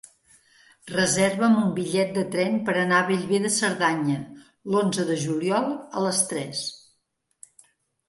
[0.91, 4.19] Reserva'm un bitllet de tren per anar a Bellver de Cerdanya
[4.75, 6.69] l'onze de juliol a les tres.